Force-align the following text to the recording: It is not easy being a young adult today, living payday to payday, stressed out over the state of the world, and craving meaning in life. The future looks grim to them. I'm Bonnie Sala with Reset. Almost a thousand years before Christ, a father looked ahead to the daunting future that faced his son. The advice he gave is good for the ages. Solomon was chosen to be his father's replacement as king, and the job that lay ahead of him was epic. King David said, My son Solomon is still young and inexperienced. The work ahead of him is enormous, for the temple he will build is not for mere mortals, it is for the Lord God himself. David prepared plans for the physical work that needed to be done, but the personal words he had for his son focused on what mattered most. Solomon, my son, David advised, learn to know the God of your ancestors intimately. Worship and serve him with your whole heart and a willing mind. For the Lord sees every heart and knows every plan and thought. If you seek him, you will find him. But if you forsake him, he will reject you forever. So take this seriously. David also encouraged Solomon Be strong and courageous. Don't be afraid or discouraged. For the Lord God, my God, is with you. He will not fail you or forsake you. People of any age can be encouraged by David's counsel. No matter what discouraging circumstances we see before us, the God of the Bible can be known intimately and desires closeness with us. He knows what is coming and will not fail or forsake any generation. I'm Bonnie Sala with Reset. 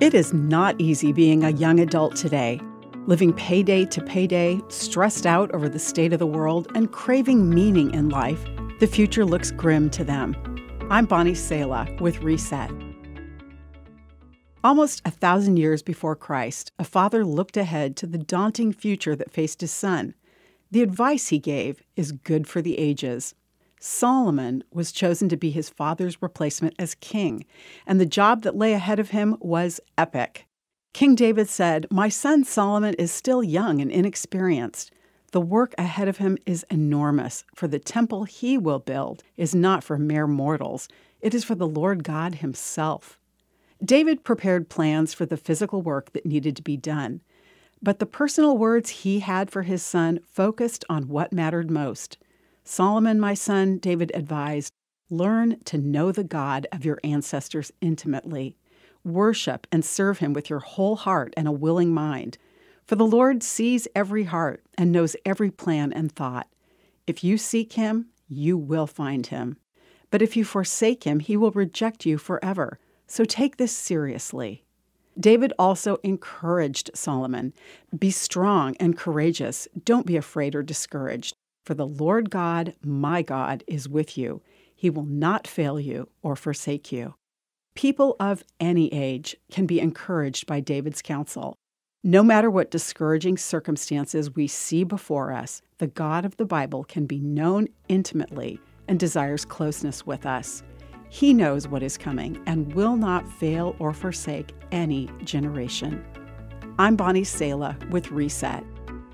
It 0.00 0.14
is 0.14 0.32
not 0.32 0.80
easy 0.80 1.12
being 1.12 1.44
a 1.44 1.50
young 1.50 1.78
adult 1.78 2.16
today, 2.16 2.58
living 3.04 3.34
payday 3.34 3.84
to 3.84 4.02
payday, 4.02 4.58
stressed 4.68 5.26
out 5.26 5.50
over 5.54 5.68
the 5.68 5.78
state 5.78 6.14
of 6.14 6.18
the 6.18 6.26
world, 6.26 6.68
and 6.74 6.90
craving 6.90 7.50
meaning 7.50 7.92
in 7.92 8.08
life. 8.08 8.42
The 8.78 8.86
future 8.86 9.26
looks 9.26 9.50
grim 9.50 9.90
to 9.90 10.02
them. 10.02 10.34
I'm 10.88 11.04
Bonnie 11.04 11.34
Sala 11.34 11.86
with 12.00 12.22
Reset. 12.22 12.70
Almost 14.64 15.02
a 15.04 15.10
thousand 15.10 15.58
years 15.58 15.82
before 15.82 16.16
Christ, 16.16 16.72
a 16.78 16.84
father 16.84 17.22
looked 17.22 17.58
ahead 17.58 17.94
to 17.98 18.06
the 18.06 18.16
daunting 18.16 18.72
future 18.72 19.14
that 19.14 19.30
faced 19.30 19.60
his 19.60 19.70
son. 19.70 20.14
The 20.70 20.80
advice 20.80 21.28
he 21.28 21.38
gave 21.38 21.82
is 21.94 22.12
good 22.12 22.46
for 22.48 22.62
the 22.62 22.78
ages. 22.78 23.34
Solomon 23.80 24.62
was 24.70 24.92
chosen 24.92 25.30
to 25.30 25.36
be 25.38 25.50
his 25.50 25.70
father's 25.70 26.20
replacement 26.20 26.74
as 26.78 26.94
king, 26.96 27.46
and 27.86 27.98
the 27.98 28.06
job 28.06 28.42
that 28.42 28.54
lay 28.54 28.74
ahead 28.74 28.98
of 28.98 29.10
him 29.10 29.36
was 29.40 29.80
epic. 29.96 30.46
King 30.92 31.14
David 31.14 31.48
said, 31.48 31.86
My 31.90 32.10
son 32.10 32.44
Solomon 32.44 32.94
is 32.94 33.10
still 33.10 33.42
young 33.42 33.80
and 33.80 33.90
inexperienced. 33.90 34.92
The 35.32 35.40
work 35.40 35.74
ahead 35.78 36.08
of 36.08 36.18
him 36.18 36.36
is 36.44 36.66
enormous, 36.70 37.44
for 37.54 37.68
the 37.68 37.78
temple 37.78 38.24
he 38.24 38.58
will 38.58 38.80
build 38.80 39.22
is 39.36 39.54
not 39.54 39.82
for 39.82 39.96
mere 39.96 40.26
mortals, 40.26 40.88
it 41.20 41.34
is 41.34 41.44
for 41.44 41.54
the 41.54 41.66
Lord 41.66 42.04
God 42.04 42.36
himself. 42.36 43.18
David 43.82 44.24
prepared 44.24 44.68
plans 44.68 45.14
for 45.14 45.24
the 45.24 45.38
physical 45.38 45.80
work 45.80 46.12
that 46.12 46.26
needed 46.26 46.54
to 46.56 46.62
be 46.62 46.76
done, 46.76 47.22
but 47.80 47.98
the 47.98 48.06
personal 48.06 48.58
words 48.58 48.90
he 48.90 49.20
had 49.20 49.50
for 49.50 49.62
his 49.62 49.82
son 49.82 50.20
focused 50.26 50.84
on 50.90 51.08
what 51.08 51.32
mattered 51.32 51.70
most. 51.70 52.18
Solomon, 52.64 53.18
my 53.18 53.34
son, 53.34 53.78
David 53.78 54.12
advised, 54.14 54.72
learn 55.08 55.58
to 55.64 55.78
know 55.78 56.12
the 56.12 56.24
God 56.24 56.66
of 56.70 56.84
your 56.84 56.98
ancestors 57.02 57.72
intimately. 57.80 58.56
Worship 59.04 59.66
and 59.72 59.84
serve 59.84 60.18
him 60.18 60.32
with 60.32 60.50
your 60.50 60.60
whole 60.60 60.96
heart 60.96 61.32
and 61.36 61.48
a 61.48 61.52
willing 61.52 61.92
mind. 61.92 62.38
For 62.86 62.96
the 62.96 63.06
Lord 63.06 63.42
sees 63.42 63.88
every 63.94 64.24
heart 64.24 64.62
and 64.76 64.92
knows 64.92 65.16
every 65.24 65.50
plan 65.50 65.92
and 65.92 66.12
thought. 66.12 66.48
If 67.06 67.24
you 67.24 67.38
seek 67.38 67.74
him, 67.74 68.06
you 68.28 68.56
will 68.56 68.86
find 68.86 69.26
him. 69.26 69.56
But 70.10 70.22
if 70.22 70.36
you 70.36 70.44
forsake 70.44 71.04
him, 71.04 71.20
he 71.20 71.36
will 71.36 71.52
reject 71.52 72.04
you 72.04 72.18
forever. 72.18 72.78
So 73.06 73.24
take 73.24 73.56
this 73.56 73.76
seriously. 73.76 74.64
David 75.18 75.52
also 75.58 75.98
encouraged 76.02 76.90
Solomon 76.94 77.52
Be 77.96 78.10
strong 78.10 78.76
and 78.78 78.96
courageous. 78.96 79.66
Don't 79.84 80.06
be 80.06 80.16
afraid 80.16 80.54
or 80.54 80.62
discouraged. 80.62 81.34
For 81.64 81.74
the 81.74 81.86
Lord 81.86 82.30
God, 82.30 82.74
my 82.82 83.22
God, 83.22 83.64
is 83.66 83.88
with 83.88 84.16
you. 84.16 84.42
He 84.74 84.90
will 84.90 85.04
not 85.04 85.46
fail 85.46 85.78
you 85.78 86.08
or 86.22 86.36
forsake 86.36 86.90
you. 86.90 87.14
People 87.74 88.16
of 88.18 88.42
any 88.58 88.92
age 88.92 89.36
can 89.50 89.66
be 89.66 89.80
encouraged 89.80 90.46
by 90.46 90.60
David's 90.60 91.02
counsel. 91.02 91.54
No 92.02 92.22
matter 92.22 92.50
what 92.50 92.70
discouraging 92.70 93.36
circumstances 93.36 94.34
we 94.34 94.46
see 94.46 94.84
before 94.84 95.32
us, 95.32 95.60
the 95.78 95.86
God 95.86 96.24
of 96.24 96.36
the 96.38 96.46
Bible 96.46 96.82
can 96.84 97.04
be 97.04 97.20
known 97.20 97.68
intimately 97.88 98.58
and 98.88 98.98
desires 98.98 99.44
closeness 99.44 100.06
with 100.06 100.24
us. 100.24 100.62
He 101.10 101.34
knows 101.34 101.68
what 101.68 101.82
is 101.82 101.98
coming 101.98 102.42
and 102.46 102.72
will 102.72 102.96
not 102.96 103.30
fail 103.30 103.76
or 103.78 103.92
forsake 103.92 104.52
any 104.72 105.10
generation. 105.24 106.04
I'm 106.78 106.96
Bonnie 106.96 107.24
Sala 107.24 107.76
with 107.90 108.10
Reset. 108.10 108.64